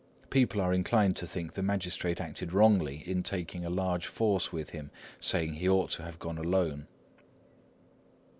[0.31, 4.71] People are inclined to think the magistrate acted wrongly in taking a large force with
[4.71, 4.89] him,
[5.19, 6.87] saying he ought to have gone alone."